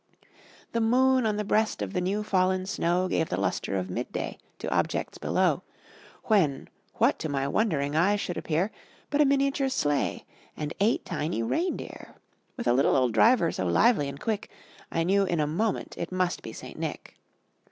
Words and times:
The 0.71 0.81
moon 0.81 1.27
on 1.27 1.35
the 1.35 1.43
breast 1.43 1.83
of 1.83 1.93
the 1.93 2.01
new 2.01 2.23
fallen 2.23 2.65
snow 2.65 3.07
Gave 3.07 3.29
the 3.29 3.39
lustre 3.39 3.77
of 3.77 3.91
mid 3.91 4.11
day 4.11 4.39
to 4.57 4.75
objects 4.75 5.19
below, 5.19 5.61
When, 6.23 6.69
what 6.95 7.19
to 7.19 7.29
my 7.29 7.47
wondering 7.47 7.95
eyes 7.95 8.19
should 8.19 8.35
appear, 8.35 8.71
But 9.11 9.21
a 9.21 9.25
miniature 9.25 9.69
sleigh, 9.69 10.25
and 10.57 10.73
eight 10.79 11.05
tiny 11.05 11.43
reindeer, 11.43 12.15
With 12.57 12.67
a 12.67 12.73
little 12.73 12.95
old 12.95 13.13
driver, 13.13 13.51
so 13.51 13.67
lively 13.67 14.09
and 14.09 14.19
quick, 14.19 14.49
I 14.91 15.03
knew 15.03 15.23
in 15.25 15.39
a 15.39 15.45
moment 15.45 15.93
it 15.99 16.11
must 16.11 16.41
be 16.41 16.51
St. 16.51 16.79
Nick. 16.79 17.15